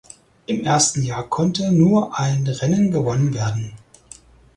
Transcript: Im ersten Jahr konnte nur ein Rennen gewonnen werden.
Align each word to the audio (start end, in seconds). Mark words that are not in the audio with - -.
Im 0.47 0.63
ersten 0.65 1.03
Jahr 1.03 1.29
konnte 1.29 1.71
nur 1.71 2.17
ein 2.17 2.47
Rennen 2.47 2.89
gewonnen 2.89 3.35
werden. 3.35 3.73